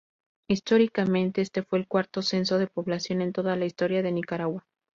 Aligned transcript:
Históricamente, 0.49 1.41
este 1.41 1.61
fue 1.61 1.77
el 1.77 1.87
cuarto 1.87 2.23
censo 2.23 2.57
de 2.57 2.65
población 2.65 3.21
en 3.21 3.33
toda 3.33 3.55
la 3.55 3.65
Historia 3.67 4.01
de 4.01 4.11
Nicaragua. 4.11 4.65